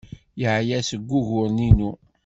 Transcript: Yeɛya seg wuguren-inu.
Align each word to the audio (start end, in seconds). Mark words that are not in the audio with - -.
Yeɛya 0.41 0.79
seg 0.89 1.01
wuguren-inu. 1.09 1.91